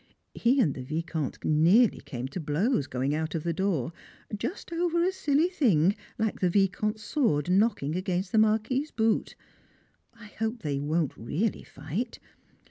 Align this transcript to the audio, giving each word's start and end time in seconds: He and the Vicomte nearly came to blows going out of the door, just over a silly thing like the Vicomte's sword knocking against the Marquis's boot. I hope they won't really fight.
He 0.33 0.59
and 0.59 0.73
the 0.73 0.81
Vicomte 0.81 1.45
nearly 1.45 1.99
came 1.99 2.27
to 2.29 2.39
blows 2.39 2.87
going 2.87 3.13
out 3.13 3.35
of 3.35 3.43
the 3.43 3.53
door, 3.53 3.93
just 4.35 4.73
over 4.73 5.03
a 5.03 5.11
silly 5.11 5.47
thing 5.47 5.95
like 6.17 6.39
the 6.39 6.49
Vicomte's 6.49 7.03
sword 7.03 7.51
knocking 7.51 7.95
against 7.95 8.31
the 8.31 8.39
Marquis's 8.39 8.89
boot. 8.89 9.35
I 10.15 10.25
hope 10.39 10.63
they 10.63 10.79
won't 10.79 11.15
really 11.15 11.61
fight. 11.61 12.17